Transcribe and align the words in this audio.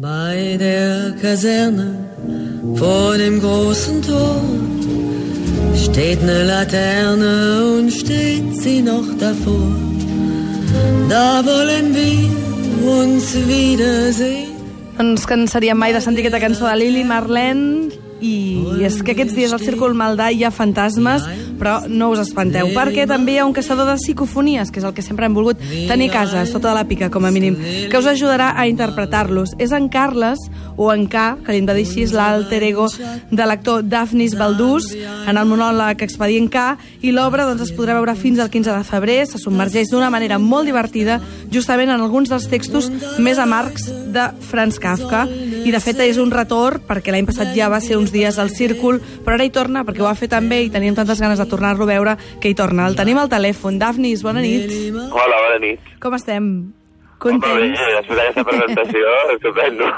Bei 0.00 0.56
der 0.58 1.12
Kaserne 1.20 2.08
vor 2.76 3.18
dem 3.18 3.38
großen 3.38 4.00
Tor 4.00 4.40
steht 5.76 6.22
eine 6.22 6.44
Laterne 6.44 7.76
und 7.76 7.90
steht 7.92 8.56
sie 8.62 8.80
noch 8.80 9.04
davor. 9.18 9.76
Da 11.10 11.44
wollen 11.44 11.94
wir 11.94 12.90
uns 12.90 13.34
wiedersehen. 13.46 14.48
Ens 14.98 15.26
cansaríem 15.26 15.76
mai 15.76 15.92
de 15.92 16.00
sentir 16.00 16.24
aquesta 16.24 16.40
cançó 16.40 16.64
de 16.64 16.78
Lili 16.80 17.04
Marlene 17.04 17.92
i 18.24 18.56
és 18.80 19.02
que 19.04 19.12
aquests 19.12 19.36
dies 19.36 19.52
al 19.52 19.60
Círcul 19.60 19.92
Maldà 19.92 20.30
hi 20.32 20.44
ha 20.44 20.50
fantasmes, 20.50 21.28
però 21.60 21.76
no 21.88 22.10
us 22.14 22.22
espanteu, 22.24 22.72
perquè 22.74 23.06
també 23.08 23.36
hi 23.36 23.40
ha 23.42 23.46
un 23.46 23.54
caçador 23.56 23.86
de 23.90 23.98
psicofonies, 24.00 24.72
que 24.72 24.80
és 24.80 24.86
el 24.88 24.94
que 24.96 25.04
sempre 25.04 25.28
hem 25.28 25.36
volgut 25.36 25.60
tenir 25.88 26.08
a 26.10 26.14
casa, 26.14 26.44
sota 26.48 26.70
de 26.70 26.74
la 26.78 26.86
pica, 26.88 27.10
com 27.12 27.26
a 27.28 27.30
mínim, 27.30 27.58
que 27.90 27.98
us 27.98 28.08
ajudarà 28.08 28.54
a 28.56 28.66
interpretar-los. 28.70 29.54
És 29.60 29.74
en 29.76 29.90
Carles, 29.92 30.40
o 30.76 30.88
en 30.94 31.06
K, 31.10 31.36
que 31.44 31.52
li 31.52 31.60
hem 31.60 31.68
de 31.68 31.76
dir 31.76 31.84
així, 31.86 32.06
l'alter 32.16 32.62
ego 32.64 32.88
de 33.30 33.46
l'actor 33.46 33.84
Daphnis 33.84 34.36
Baldús, 34.38 34.90
en 35.28 35.36
el 35.36 35.48
monòleg 35.50 36.02
Expedient 36.06 36.48
K, 36.50 36.64
i 37.04 37.12
l'obra 37.12 37.44
doncs, 37.48 37.68
es 37.68 37.74
podrà 37.76 37.98
veure 37.98 38.16
fins 38.16 38.40
al 38.40 38.50
15 38.50 38.72
de 38.78 38.88
febrer, 38.88 39.18
se 39.28 39.40
submergeix 39.42 39.92
d'una 39.92 40.10
manera 40.10 40.40
molt 40.40 40.68
divertida, 40.70 41.20
justament 41.52 41.92
en 41.92 42.00
alguns 42.00 42.32
dels 42.32 42.48
textos 42.48 42.88
més 43.20 43.38
amargs 43.38 43.90
de 44.14 44.30
Franz 44.48 44.80
Kafka, 44.80 45.26
i 45.60 45.74
de 45.74 45.80
fet 45.82 46.00
és 46.06 46.16
un 46.22 46.32
retorn, 46.32 46.80
perquè 46.88 47.12
l'any 47.12 47.28
passat 47.28 47.52
ja 47.56 47.68
va 47.68 47.82
ser 47.84 47.98
uns 48.00 48.14
dies 48.14 48.40
al 48.40 48.52
Círcul, 48.54 49.00
però 49.24 49.36
ara 49.36 49.44
hi 49.44 49.52
torna 49.52 49.84
perquè 49.84 50.00
ho 50.00 50.08
va 50.08 50.16
fer 50.16 50.30
també 50.32 50.62
i 50.64 50.72
teníem 50.72 50.96
tantes 50.96 51.20
ganes 51.20 51.38
de 51.38 51.49
tornar-lo 51.50 51.84
a 51.84 51.92
veure 51.92 52.16
que 52.40 52.48
hi 52.48 52.56
torna. 52.56 52.86
El 52.88 52.96
tenim 52.98 53.18
al 53.20 53.28
telèfon. 53.32 53.78
Dafnis, 53.82 54.22
bona 54.24 54.40
nit. 54.40 54.70
Hola, 54.94 55.40
bona 55.46 55.58
nit. 55.66 55.80
Com 56.00 56.14
estem? 56.16 56.50
Home, 57.20 57.36
bé, 57.36 57.48
Contents? 57.50 57.80
després 57.98 58.16
d'aquesta 58.16 58.44
presentació, 58.48 59.08
estupendo. 59.34 59.90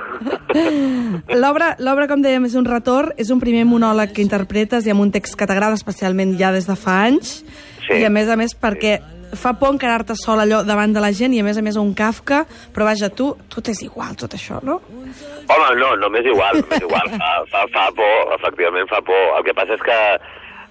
L'obra, 1.38 1.77
l'obra, 1.78 2.09
com 2.11 2.23
dèiem, 2.25 2.48
és 2.48 2.56
un 2.59 2.66
retorn, 2.66 3.12
és 3.20 3.30
un 3.30 3.38
primer 3.38 3.62
monòleg 3.69 4.11
que 4.17 4.25
interpretes 4.25 4.86
i 4.89 4.92
amb 4.94 5.05
un 5.05 5.12
text 5.14 5.36
que 5.39 5.47
t'agrada 5.47 5.77
especialment 5.78 6.34
ja 6.41 6.50
des 6.55 6.67
de 6.67 6.75
fa 6.77 7.03
anys, 7.06 7.42
Sí. 7.83 7.97
i 7.98 8.05
a 8.06 8.11
més 8.14 8.28
a 8.31 8.37
més 8.39 8.53
perquè 8.55 9.00
fa 9.34 9.55
por 9.59 9.72
encarar-te 9.72 10.14
sol 10.14 10.39
allò 10.39 10.61
davant 10.62 10.92
de 10.94 11.00
la 11.03 11.09
gent 11.11 11.33
i 11.34 11.41
a 11.41 11.42
més 11.47 11.56
a 11.59 11.62
més 11.66 11.75
un 11.81 11.94
Kafka, 11.98 12.44
però 12.75 12.84
vaja, 12.87 13.09
tu, 13.11 13.33
tu 13.50 13.62
t'és 13.64 13.81
igual 13.83 14.14
tot 14.14 14.34
això, 14.37 14.61
no? 14.62 14.77
Home, 15.50 15.70
no, 15.81 15.89
no 15.98 16.11
m'és 16.12 16.27
igual, 16.31 16.61
m'és 16.70 16.83
igual. 16.84 17.11
Fa, 17.19 17.31
fa, 17.50 17.64
fa 17.75 17.87
por, 17.97 18.34
efectivament 18.39 18.87
fa 18.91 19.00
por. 19.03 19.25
El 19.39 19.42
que 19.48 19.55
passa 19.59 19.75
és 19.75 19.83
que 19.83 19.98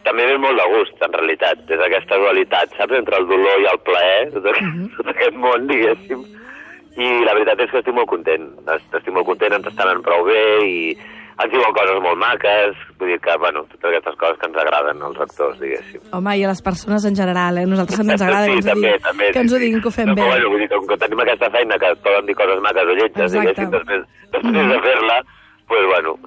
també 0.05 0.25
ve 0.31 0.37
molt 0.41 0.57
de 0.59 0.65
gust, 0.73 0.97
en 1.05 1.13
realitat, 1.13 1.63
des 1.69 1.79
d'aquesta 1.79 2.17
dualitat, 2.17 2.75
saps, 2.77 2.97
entre 2.97 3.17
el 3.21 3.27
dolor 3.29 3.61
i 3.63 3.69
el 3.71 3.79
plaer, 3.85 4.27
tot, 4.33 4.45
aquest, 4.51 4.83
tot 4.97 5.13
aquest 5.15 5.37
món, 5.39 5.67
diguéssim. 5.69 6.27
I 7.01 7.07
la 7.23 7.33
veritat 7.37 7.61
és 7.63 7.71
que 7.71 7.79
estic 7.79 7.95
molt 7.95 8.09
content. 8.11 8.49
Est- 8.75 8.95
Estic 8.99 9.13
molt 9.15 9.25
content, 9.29 9.53
ens 9.55 9.67
estan 9.71 10.01
prou 10.03 10.25
bé 10.27 10.41
i 10.67 10.77
ens 11.41 11.49
diuen 11.53 11.71
coses 11.73 12.01
molt 12.03 12.19
maques, 12.21 12.75
vull 12.99 13.09
dir 13.13 13.19
que, 13.23 13.33
bueno, 13.41 13.63
totes 13.71 13.87
aquestes 13.89 14.17
coses 14.19 14.37
que 14.41 14.49
ens 14.49 14.57
agraden 14.61 14.99
als 15.07 15.21
actors, 15.23 15.55
diguéssim. 15.61 16.01
Home, 16.13 16.35
i 16.37 16.43
a 16.45 16.49
les 16.51 16.61
persones 16.61 17.05
en 17.07 17.15
general, 17.17 17.57
eh? 17.57 17.63
Nosaltres 17.65 17.97
també 18.01 18.13
ens 18.17 18.21
agrada 18.27 18.45
que 18.51 18.59
ens 18.59 18.67
també, 18.67 18.91
diguin, 18.91 19.05
també, 19.07 19.29
que 19.31 19.39
ens 19.45 19.53
ho 19.53 19.55
sí, 19.55 19.61
sí. 19.61 19.65
diguin 19.65 19.81
que 19.81 19.89
ho 19.89 19.95
fem 19.95 20.11
no, 20.11 20.17
bé. 20.19 20.27
Bueno, 20.27 20.51
vull 20.53 20.61
dir, 20.65 20.69
com 20.75 20.85
que 20.91 20.99
tenim 21.05 21.23
aquesta 21.23 21.49
feina 21.55 21.79
que 21.81 21.93
poden 22.03 22.27
dir 22.29 22.35
coses 22.43 22.61
maques 22.67 22.83
o 22.91 22.97
lletges, 22.99 23.23
Exacte. 23.31 23.39
diguéssim, 23.39 23.71
després, 23.77 24.05
després 24.35 24.69
de 24.75 24.79
fer-la, 24.85 25.17
pues, 25.71 25.87
bueno, 25.95 26.17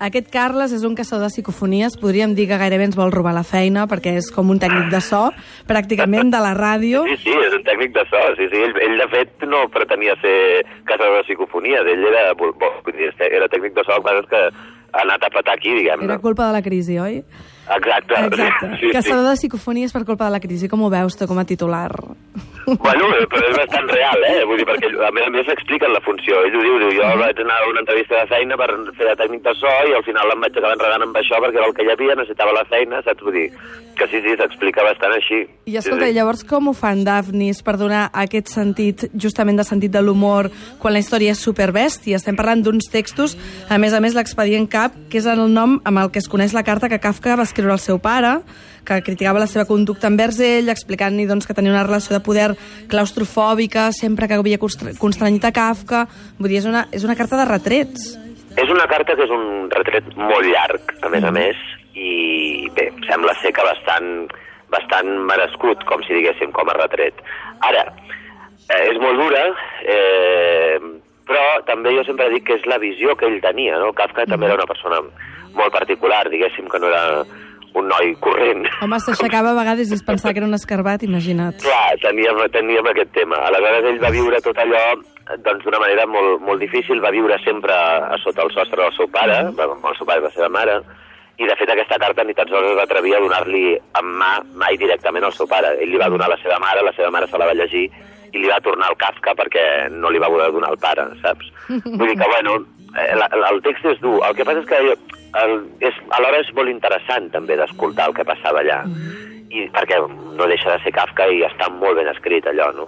Aquest 0.00 0.30
Carles 0.32 0.72
és 0.72 0.84
un 0.88 0.94
caçador 0.96 1.26
de 1.26 1.34
psicofonies, 1.34 1.98
podríem 2.00 2.32
dir 2.32 2.46
que 2.48 2.56
gairebé 2.56 2.86
ens 2.88 2.96
vol 2.96 3.12
robar 3.12 3.34
la 3.36 3.44
feina, 3.44 3.84
perquè 3.90 4.14
és 4.16 4.30
com 4.32 4.48
un 4.48 4.60
tècnic 4.62 4.88
de 4.88 5.00
so, 5.04 5.26
pràcticament 5.68 6.32
de 6.32 6.40
la 6.40 6.54
ràdio. 6.56 7.02
sí, 7.10 7.18
sí, 7.26 7.34
és 7.36 7.56
un 7.58 7.66
tècnic 7.66 7.92
de 7.92 8.06
so, 8.08 8.22
sí, 8.38 8.48
sí, 8.48 8.62
ell, 8.64 8.72
ell 8.86 8.96
de 8.96 9.08
fet 9.12 9.44
no 9.44 9.66
pretenia 9.68 10.16
ser 10.22 10.64
caçador 10.88 11.18
de 11.18 11.26
psicofonies, 11.28 11.84
ell 11.84 12.08
era, 12.14 12.32
dir, 12.96 13.12
era 13.28 13.50
tècnic 13.52 13.76
de 13.76 13.84
so, 13.84 14.00
que 14.30 14.42
ha 14.92 15.04
anat 15.04 15.28
a 15.28 15.30
petar 15.36 15.58
aquí, 15.58 15.76
diguem-ne. 15.76 16.08
Era 16.08 16.18
culpa 16.18 16.48
de 16.48 16.56
la 16.56 16.62
crisi, 16.64 16.98
oi? 16.98 17.20
Exacte. 17.76 18.24
Exacte. 18.24 18.72
Sí, 18.80 18.86
sí. 18.86 18.92
Caçador 18.96 19.28
de 19.28 19.36
psicofonies 19.36 19.92
per 19.92 20.06
culpa 20.08 20.26
de 20.26 20.38
la 20.38 20.40
crisi. 20.40 20.68
Com 20.68 20.82
ho 20.82 20.90
veus 20.90 21.16
tu 21.16 21.28
com 21.30 21.38
a 21.38 21.44
titular? 21.44 21.90
Bueno, 22.78 23.08
però 23.32 23.42
és 23.48 23.56
bastant 23.56 23.88
real, 23.90 24.24
eh? 24.28 24.44
Vull 24.46 24.60
dir, 24.60 24.66
perquè 24.68 24.90
a 25.06 25.10
més 25.16 25.26
a 25.26 25.32
més 25.34 25.48
expliquen 25.50 25.92
la 25.94 26.02
funció. 26.04 26.42
Ell 26.46 26.56
ho 26.58 26.62
diu, 26.62 26.78
diu, 26.82 26.92
jo 27.00 27.10
vaig 27.18 27.42
anar 27.42 27.58
a 27.58 27.68
una 27.70 27.82
entrevista 27.82 28.20
de 28.20 28.30
feina 28.30 28.58
per 28.60 28.68
fer 28.98 29.08
de 29.10 29.16
tècnic 29.18 29.42
de 29.46 29.54
so 29.58 29.72
i 29.88 29.96
al 29.96 30.06
final 30.06 30.34
em 30.34 30.44
vaig 30.44 30.54
acabar 30.56 30.76
enredant 30.76 31.06
amb 31.08 31.18
això 31.18 31.40
perquè 31.42 31.58
era 31.58 31.68
el 31.70 31.74
que 31.74 31.86
hi 31.86 31.92
havia, 31.94 32.18
necessitava 32.20 32.54
la 32.54 32.66
feina, 32.70 33.02
saps? 33.06 33.24
Vull 33.26 33.38
dir, 33.40 33.48
que 33.98 34.08
sí, 34.12 34.22
sí, 34.24 34.36
s'explica 34.38 34.86
bastant 34.86 35.16
així. 35.16 35.42
I 35.66 35.76
escolta, 35.80 36.06
sí, 36.06 36.12
sí. 36.12 36.18
llavors 36.18 36.44
com 36.48 36.70
ho 36.70 36.76
fan 36.76 37.04
Daphnis 37.04 37.60
per 37.66 37.76
donar 37.80 38.06
aquest 38.24 38.52
sentit, 38.54 39.08
justament 39.12 39.60
de 39.60 39.66
sentit 39.66 39.92
de 39.92 40.02
l'humor, 40.04 40.50
quan 40.80 40.94
la 40.94 41.02
història 41.02 41.34
és 41.34 41.42
superbèstia? 41.44 42.20
Estem 42.20 42.38
parlant 42.38 42.62
d'uns 42.64 42.90
textos, 42.92 43.36
a 43.68 43.78
més 43.82 43.96
a 43.96 44.00
més 44.00 44.16
l'expedient 44.16 44.68
Cap, 44.70 44.94
que 45.10 45.20
és 45.20 45.26
el 45.26 45.42
nom 45.52 45.80
amb 45.84 46.04
el 46.04 46.10
que 46.14 46.22
es 46.22 46.28
coneix 46.30 46.54
la 46.56 46.64
carta 46.64 46.88
que 46.88 47.00
Kafka 47.02 47.36
va 47.36 47.48
escriure 47.48 47.74
al 47.74 47.82
seu 47.82 47.98
pare, 47.98 48.38
que 48.84 49.02
criticava 49.04 49.40
la 49.40 49.48
seva 49.50 49.66
conducta 49.68 50.08
envers 50.08 50.40
ell, 50.40 50.70
explicant-li 50.72 51.26
doncs, 51.28 51.46
que 51.46 51.56
tenia 51.56 51.74
una 51.74 51.84
relació 51.84 52.16
de 52.16 52.22
poder 52.24 52.54
claustrofòbica, 52.90 53.90
sempre 53.96 54.28
que 54.28 54.38
havia 54.38 54.60
constranyit 54.60 55.46
a 55.46 55.52
Kafka... 55.54 56.06
Vull 56.40 56.52
dir, 56.52 56.60
és 56.62 56.68
una, 56.68 56.86
és 56.94 57.04
una 57.06 57.16
carta 57.18 57.38
de 57.40 57.46
retrets. 57.48 58.14
És 58.58 58.70
una 58.72 58.86
carta 58.90 59.14
que 59.16 59.26
és 59.26 59.34
un 59.34 59.68
retret 59.70 60.08
molt 60.18 60.46
llarg, 60.48 60.94
a 61.04 61.10
més 61.12 61.26
a 61.26 61.30
més, 61.34 61.58
i 61.94 62.68
bé, 62.76 62.88
sembla 63.06 63.34
ser 63.42 63.52
que 63.54 63.66
bastant, 63.66 64.08
bastant 64.72 65.10
merescut, 65.28 65.84
com 65.88 66.02
si 66.06 66.16
diguéssim, 66.16 66.50
com 66.56 66.70
a 66.70 66.78
retret. 66.78 67.20
Ara, 67.68 67.84
eh, 68.66 68.84
és 68.90 68.98
molt 69.02 69.20
dura, 69.20 69.44
eh, 69.84 70.78
però 71.30 71.44
també 71.68 71.94
jo 71.94 72.02
sempre 72.08 72.30
dic 72.32 72.48
que 72.48 72.58
és 72.58 72.66
la 72.66 72.80
visió 72.82 73.14
que 73.16 73.28
ell 73.30 73.38
tenia, 73.44 73.78
no? 73.78 73.92
Kafka 73.94 74.26
també 74.26 74.48
era 74.48 74.58
una 74.58 74.70
persona 74.70 74.98
molt 75.54 75.72
particular, 75.74 76.24
diguéssim 76.30 76.68
que 76.70 76.80
no 76.82 76.90
era 76.90 77.04
un 77.74 77.88
noi 77.90 78.14
corrent. 78.24 78.66
Home, 78.82 78.98
s'aixecava 79.02 79.52
a 79.52 79.58
vegades 79.58 79.90
i 79.90 79.96
es 79.98 80.04
pensava 80.06 80.34
que 80.34 80.42
era 80.42 80.48
un 80.48 80.56
escarbat, 80.56 81.04
imagina't. 81.06 81.60
Clar, 81.62 81.96
teníem, 82.02 82.40
teníem 82.54 82.90
aquest 82.90 83.12
tema. 83.16 83.38
Aleshores 83.50 83.90
ell 83.92 84.00
va 84.02 84.12
viure 84.14 84.40
tot 84.44 84.58
allò 84.58 84.82
doncs 85.44 85.62
d'una 85.64 85.78
manera 85.78 86.06
molt, 86.10 86.40
molt 86.42 86.62
difícil, 86.62 87.02
va 87.02 87.12
viure 87.14 87.38
sempre 87.44 87.74
a, 87.74 88.16
sota 88.24 88.42
el 88.42 88.50
sostre 88.54 88.82
del 88.82 88.96
seu 88.96 89.06
pare, 89.14 89.44
va, 89.54 89.68
amb 89.76 89.86
el 89.86 89.96
seu 89.98 90.08
pare 90.08 90.22
i 90.22 90.26
la 90.26 90.34
seva 90.34 90.50
mare, 90.50 90.80
i 91.40 91.46
de 91.48 91.56
fet 91.56 91.70
aquesta 91.72 92.00
carta 92.02 92.24
ni 92.26 92.34
tan 92.36 92.50
sols 92.50 92.72
es 92.72 92.76
va 92.76 92.84
atrevir 92.84 93.14
a 93.16 93.22
donar-li 93.22 93.64
en 93.78 94.08
mà 94.20 94.32
mai 94.60 94.76
directament 94.80 95.24
al 95.24 95.36
seu 95.36 95.48
pare. 95.48 95.76
Ell 95.80 95.94
li 95.94 96.00
va 96.00 96.10
donar 96.12 96.28
a 96.28 96.34
la 96.34 96.40
seva 96.42 96.58
mare, 96.60 96.82
la 96.84 96.92
seva 96.96 97.12
mare 97.14 97.30
se 97.30 97.38
la 97.40 97.48
va 97.48 97.56
llegir 97.56 97.86
i 98.32 98.38
li 98.38 98.50
va 98.50 98.60
tornar 98.64 98.90
al 98.90 98.98
Kafka 99.00 99.34
perquè 99.38 99.64
no 99.94 100.10
li 100.10 100.20
va 100.22 100.30
voler 100.30 100.50
donar 100.54 100.72
al 100.72 100.80
pare, 100.82 101.06
saps? 101.22 101.50
Vull 101.68 102.06
dir 102.08 102.18
que, 102.18 102.28
bueno, 102.28 102.58
eh, 102.96 103.08
el, 103.14 103.24
el 103.52 103.62
text 103.66 103.88
és 103.92 104.02
dur. 104.02 104.18
El 104.26 104.36
que 104.38 104.46
passa 104.46 104.62
és 104.62 104.68
que 104.70 104.80
el, 105.40 105.56
és, 105.86 105.98
alhora 106.18 106.42
és 106.42 106.52
molt 106.56 106.70
interessant 106.72 107.30
també 107.34 107.58
d'escoltar 107.58 108.10
el 108.10 108.16
que 108.18 108.26
passava 108.28 108.62
allà. 108.62 108.82
I 109.50 109.66
perquè 109.74 109.98
no 110.06 110.46
deixa 110.46 110.76
de 110.76 110.84
ser 110.84 110.94
Kafka 110.94 111.26
i 111.30 111.42
està 111.46 111.70
molt 111.74 111.98
ben 111.98 112.10
escrit 112.12 112.46
allò, 112.46 112.70
no? 112.76 112.86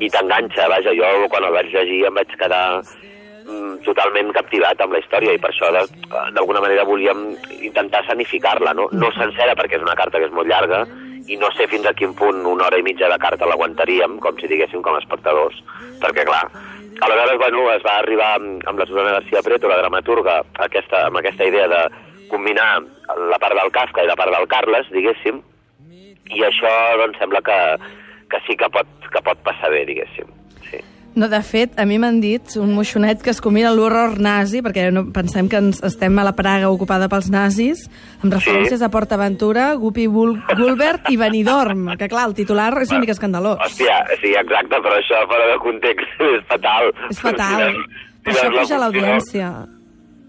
I 0.00 0.08
t'enganxa, 0.10 0.66
vaja, 0.72 0.94
jo 0.96 1.28
quan 1.30 1.46
el 1.46 1.54
vaig 1.54 1.70
llegir 1.74 2.02
em 2.08 2.16
vaig 2.16 2.32
quedar 2.40 2.64
mm, 2.80 3.76
totalment 3.86 4.32
captivat 4.34 4.80
amb 4.80 4.96
la 4.96 5.02
història 5.02 5.36
i 5.36 5.42
per 5.42 5.52
això 5.52 5.70
d'alguna 5.70 6.62
manera 6.64 6.88
volíem 6.88 7.28
intentar 7.60 8.02
sanificar-la, 8.08 8.74
no? 8.74 8.88
no 8.96 9.12
sencera 9.18 9.54
perquè 9.58 9.78
és 9.78 9.86
una 9.86 9.98
carta 9.98 10.18
que 10.18 10.30
és 10.30 10.34
molt 10.34 10.50
llarga 10.50 10.82
i 11.28 11.36
no 11.40 11.50
sé 11.56 11.66
fins 11.70 11.86
a 11.86 11.94
quin 11.96 12.14
punt 12.16 12.44
una 12.46 12.66
hora 12.68 12.78
i 12.80 12.84
mitja 12.86 13.08
de 13.10 13.18
carta 13.22 13.48
l'aguantaríem, 13.48 14.18
com 14.24 14.38
si 14.38 14.48
diguéssim 14.50 14.82
com 14.82 14.96
a 14.96 15.02
espectadors, 15.02 15.58
perquè 16.02 16.24
clar, 16.28 16.44
aleshores 17.00 17.38
bueno, 17.42 17.66
es 17.74 17.84
va 17.86 17.98
arribar 17.98 18.32
amb, 18.38 18.64
amb 18.68 18.80
la 18.80 18.86
Susana 18.86 19.16
García 19.18 19.42
Preto, 19.46 19.68
la 19.68 19.80
dramaturga, 19.82 20.40
aquesta, 20.66 21.06
amb 21.08 21.20
aquesta 21.20 21.48
idea 21.48 21.68
de 21.68 21.82
combinar 22.30 22.82
la 23.30 23.38
part 23.42 23.58
del 23.58 23.72
Kafka 23.74 24.04
i 24.04 24.10
la 24.10 24.16
part 24.18 24.32
del 24.34 24.48
Carles, 24.50 24.90
diguéssim, 24.94 25.42
i 26.30 26.44
això 26.46 26.70
doncs 27.00 27.18
sembla 27.18 27.42
que, 27.46 27.58
que 28.30 28.40
sí 28.46 28.56
que 28.56 28.68
pot, 28.70 28.90
que 29.10 29.22
pot 29.26 29.40
passar 29.46 29.72
bé, 29.74 29.82
diguéssim. 29.88 30.28
Sí. 30.68 30.82
No, 31.14 31.26
de 31.28 31.40
fet, 31.42 31.72
a 31.80 31.84
mi 31.90 31.96
m'han 31.98 32.20
dit 32.22 32.52
un 32.56 32.70
moixonet 32.72 33.20
que 33.24 33.32
es 33.32 33.40
combina 33.42 33.72
l'horror 33.74 34.20
nazi, 34.22 34.60
perquè 34.62 34.92
no, 34.94 35.08
pensem 35.12 35.48
que 35.50 35.58
ens 35.58 35.80
estem 35.82 36.14
a 36.22 36.24
la 36.24 36.36
Praga 36.38 36.70
ocupada 36.70 37.08
pels 37.10 37.30
nazis, 37.34 37.82
amb 38.22 38.32
referències 38.36 38.80
a 38.80 38.88
Port 38.94 39.10
Aventura, 39.12 39.72
Guppy 39.74 40.06
Bul 40.06 40.36
Gulbert 40.56 41.10
i 41.10 41.18
Benidorm, 41.18 41.96
que 41.98 42.06
clar, 42.08 42.28
el 42.30 42.36
titular 42.38 42.70
és 42.80 42.92
una 42.94 43.00
mica 43.02 43.16
escandalós. 43.16 43.58
Hòstia, 43.66 43.98
sí, 44.22 44.30
exacte, 44.38 44.78
però 44.78 44.94
això 45.02 45.24
fora 45.26 45.50
de 45.50 45.58
context 45.66 46.22
és 46.30 46.46
fatal. 46.46 46.92
És 47.10 47.20
fatal. 47.26 47.74
Si 47.74 48.24
Per 48.30 48.32
això 48.36 48.48
puja 48.54 48.78
l'audiència. 48.78 49.50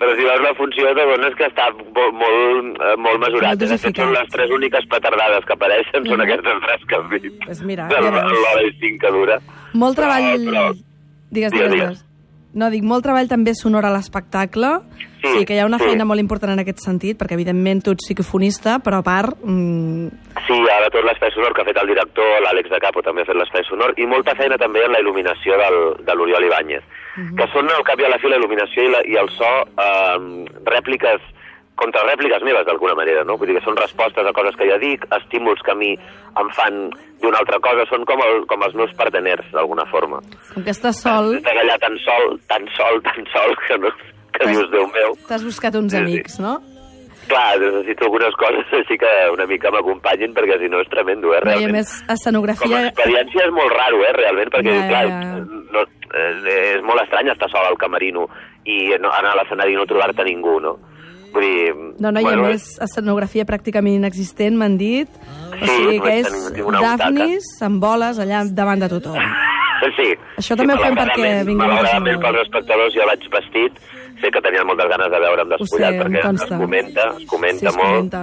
Però 0.02 0.16
si 0.18 0.24
veus 0.26 0.42
la 0.42 0.56
funció 0.58 0.90
de 0.98 1.04
dones 1.06 1.36
que 1.38 1.46
està 1.46 1.68
molt, 1.78 2.14
molt, 2.18 2.78
eh, 2.82 2.96
molt 2.98 3.20
mesurat. 3.22 3.52
Molt 3.54 3.60
De 3.70 3.78
fet, 3.78 4.00
són 4.02 4.16
les 4.16 4.30
tres 4.34 4.50
úniques 4.50 4.88
petardades 4.90 5.46
que 5.46 5.54
apareixen, 5.54 6.08
són 6.10 6.18
Mhm. 6.18 6.22
aquestes 6.26 6.62
tres 6.66 6.86
que 6.90 6.96
has 6.98 7.10
dit. 7.22 7.34
Pues 7.46 7.62
mira, 7.62 7.86
De 7.88 8.02
ja 8.02 8.10
veus. 8.10 8.32
l'hora 8.34 8.64
i 8.66 8.72
cinc 8.82 9.00
que 9.00 9.12
dura. 9.14 9.38
Molt 9.74 10.00
treball... 10.00 10.48
Però, 10.48 10.70
però, 10.72 10.88
Digues, 11.32 11.54
Digues, 11.56 11.72
digues. 11.72 12.02
No, 12.52 12.68
dic, 12.68 12.84
molt 12.84 13.06
treball 13.06 13.30
també 13.32 13.54
sonor 13.56 13.86
a 13.88 13.92
l'espectacle. 13.94 14.74
Sí, 15.22 15.30
sí, 15.30 15.46
que 15.48 15.56
hi 15.56 15.62
ha 15.62 15.68
una 15.68 15.78
sí. 15.80 15.86
feina 15.88 16.04
molt 16.04 16.20
important 16.20 16.52
en 16.52 16.60
aquest 16.60 16.82
sentit, 16.84 17.16
perquè 17.20 17.38
evidentment 17.38 17.80
tu 17.86 17.94
ets 17.96 18.04
psicofonista, 18.04 18.80
però 18.84 19.00
a 19.00 19.06
part... 19.06 19.40
Mm, 19.46 20.10
Sí, 20.48 20.58
ara 20.74 20.90
tot 20.92 21.06
l'espai 21.06 21.30
sonor 21.32 21.54
que 21.54 21.62
ha 21.62 21.68
fet 21.68 21.78
el 21.80 21.92
director, 21.92 22.32
l'Àlex 22.44 22.72
de 22.74 22.80
Capo 22.84 23.04
també 23.06 23.22
ha 23.24 23.28
fet 23.30 23.38
l'espai 23.38 23.64
sonor, 23.70 23.94
i 24.02 24.08
molta 24.10 24.34
feina 24.36 24.58
també 24.60 24.82
en 24.84 24.92
la 24.92 25.00
il·luminació 25.00 25.60
del, 25.62 25.78
de 26.04 26.16
l'Oriol 26.18 26.48
Ibáñez, 26.50 26.84
que 27.38 27.48
són 27.54 27.70
al 27.72 27.86
cap 27.88 28.02
i 28.02 28.08
a 28.08 28.10
la 28.12 28.18
fi 28.20 28.32
la 28.32 28.40
il·luminació 28.42 28.88
i, 28.88 28.92
la, 28.92 29.04
i 29.08 29.20
el 29.22 29.30
so 29.38 29.52
eh, 29.86 30.18
rèpliques, 30.74 31.24
contrarèpliques 31.82 32.44
meves 32.46 32.66
d'alguna 32.70 32.96
manera, 32.96 33.24
no? 33.28 33.36
Vull 33.42 33.50
dir 33.52 33.58
que 33.60 33.66
són 33.66 33.76
respostes 33.80 34.26
a 34.28 34.34
coses 34.38 34.56
que 34.60 34.70
ja 34.70 34.78
dic, 34.82 35.06
estímuls 35.20 35.62
que 35.66 35.74
a 35.74 35.78
mi 35.78 35.92
em 35.98 36.50
fan 36.56 36.80
d'una 37.22 37.42
altra 37.42 37.60
cosa, 37.60 37.86
són 37.90 38.06
com, 38.06 38.22
el, 38.26 38.46
com 38.50 38.64
els 38.66 38.74
meus 38.78 38.94
parteners, 38.98 39.46
d'alguna 39.54 39.86
forma. 39.92 40.22
com 40.54 40.64
que 40.64 40.72
estàs 40.74 41.02
sol, 41.04 41.36
Estàs 41.42 41.60
allà 41.66 41.78
tan 41.82 41.98
sol, 42.06 42.38
tan 42.48 42.66
sol, 42.78 43.02
tan 43.06 43.26
sol, 43.34 43.56
que, 43.68 43.78
no, 43.82 43.92
que 44.38 44.48
dius, 44.48 44.70
Déu 44.72 44.88
meu. 44.94 45.18
t'has 45.28 45.44
buscat 45.44 45.76
uns 45.76 45.92
Sí, 45.92 45.98
amics, 46.00 46.40
no? 46.40 46.60
Clar, 47.30 47.60
necessito 47.62 48.06
algunes 48.08 48.34
coses 48.36 48.66
així 48.74 48.98
que 49.00 49.10
una 49.32 49.46
mica 49.48 49.70
m'acompanyin, 49.72 50.34
perquè 50.36 50.58
si 50.60 50.68
no 50.72 50.80
és 50.82 50.90
tremendo, 50.90 51.34
eh, 51.36 51.40
No, 51.46 51.52
I 51.52 51.54
a 51.54 51.58
realment. 51.60 51.78
més, 51.78 51.92
Com 52.02 52.10
a 52.10 52.14
escenografia... 52.18 52.80
experiència 52.90 53.46
és 53.46 53.52
molt 53.56 53.72
raro, 53.72 54.02
eh, 54.04 54.14
realment, 54.18 54.50
perquè, 54.52 54.74
Ja, 54.74 54.82
ja, 54.82 54.88
clar, 54.90 55.06
ja. 55.08 55.36
No, 55.72 55.84
eh, 55.86 56.74
és 56.76 56.82
molt 56.84 57.02
estrany 57.06 57.30
estar 57.32 57.48
sol 57.54 57.66
al 57.70 57.78
camerino 57.78 58.26
i 58.66 58.90
no, 59.00 59.12
anar 59.14 59.32
a 59.32 59.36
l'escenari 59.44 59.72
i 59.72 59.78
no 59.80 59.86
trobar-te 59.86 60.26
ningú, 60.28 60.58
no? 60.60 60.74
Vull 61.34 61.44
dir... 61.46 61.74
No, 62.04 62.12
no, 62.12 62.20
i 62.20 62.26
a 62.26 62.28
bueno, 62.28 62.48
més, 62.50 62.66
escenografia 62.84 63.46
pràcticament 63.48 63.96
inexistent, 64.02 64.58
m'han 64.60 64.78
dit. 64.78 65.08
O 65.52 65.60
Sí, 65.62 65.68
sigui 65.78 66.00
que 66.02 66.14
és. 66.20 66.28
Daphnis 66.82 67.48
amb 67.62 67.82
boles 67.84 68.20
allà 68.20 68.44
davant 68.52 68.80
de 68.84 68.90
tothom. 68.90 69.18
Sí. 69.98 70.12
Això 70.38 70.54
també 70.56 70.76
ho 70.76 70.78
fem 70.78 70.94
perquè 70.94 71.24
malauradament- 71.24 71.48
vingui 71.48 71.66
molta 71.66 71.88
gent 71.90 71.96
a 71.98 72.00
Malauradament 72.06 72.20
veure. 72.22 72.34
pels 72.38 72.42
espectadors 72.46 72.94
jo 72.94 73.06
vaig 73.10 73.24
vestit, 73.34 73.80
sé 74.22 74.30
que 74.30 74.42
tenien 74.46 74.68
moltes 74.70 74.90
ganes 74.92 75.10
de 75.10 75.20
veure'm 75.24 75.48
sé, 75.50 75.58
despullat, 75.58 75.94
em 75.96 76.02
perquè 76.04 76.22
es 76.22 76.46
comenta, 76.62 77.06
es 77.18 77.26
comenta 77.32 77.60
Sí, 77.60 77.66
es 77.66 77.76
molt 77.76 77.90
comenta. 77.90 78.22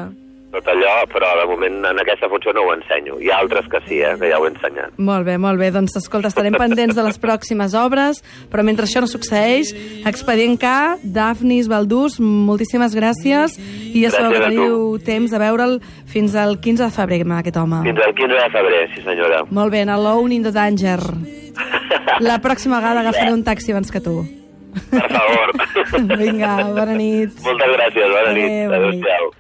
Tot 0.52 0.68
allò, 0.72 0.94
però 1.12 1.28
de 1.36 1.44
moment 1.50 1.76
en 1.90 2.00
aquesta 2.00 2.28
funció 2.32 2.54
no 2.56 2.62
ho 2.64 2.72
ensenyo. 2.72 3.18
Hi 3.20 3.28
ha 3.30 3.40
altres 3.42 3.68
que 3.68 3.80
sí, 3.86 3.98
eh, 4.00 4.14
que 4.20 4.30
ja 4.30 4.38
ho 4.40 4.46
he 4.46 4.50
ensenyat. 4.52 4.94
Molt 4.96 5.26
bé, 5.26 5.36
molt 5.38 5.60
bé. 5.60 5.68
Doncs, 5.74 5.96
escolta, 6.00 6.30
estarem 6.32 6.56
pendents 6.56 6.96
de 6.96 7.04
les 7.04 7.20
pròximes 7.20 7.74
obres, 7.76 8.22
però 8.50 8.64
mentre 8.64 8.88
això 8.88 9.02
no 9.04 9.10
succeeix, 9.10 9.74
Expedient 10.08 10.56
K, 10.60 10.72
Daphnis, 11.02 11.68
Baldús, 11.68 12.18
moltíssimes 12.20 12.96
gràcies, 12.96 13.58
i 13.92 14.04
ja 14.06 14.12
sabeu 14.14 14.32
que 14.32 14.46
teniu 14.46 14.80
temps 15.04 15.34
de 15.34 15.42
veure'l 15.42 15.78
fins 16.08 16.34
al 16.34 16.56
15 16.64 16.86
de 16.86 16.90
febrer, 16.96 17.22
aquest 17.38 17.60
home. 17.60 17.82
Fins 17.84 18.00
al 18.06 18.16
15 18.16 18.40
de 18.40 18.48
febrer, 18.56 18.82
sí 18.94 19.04
senyora. 19.04 19.44
Molt 19.50 19.72
bé, 19.72 19.84
Alone 19.88 20.34
in 20.34 20.42
the 20.42 20.52
Danger. 20.52 21.00
La 22.20 22.40
pròxima 22.40 22.80
vegada 22.80 23.04
agafaré 23.04 23.32
un 23.32 23.44
taxi 23.44 23.72
abans 23.72 23.92
que 23.92 24.00
tu. 24.00 24.22
Per 24.90 25.08
favor. 25.10 25.52
Vinga, 26.20 26.54
bona 26.76 26.94
nit. 26.96 27.36
Moltes 27.44 27.74
gràcies, 27.76 28.14
bona 28.14 28.32
nit. 28.36 28.72
Adéu-siau. 28.78 29.30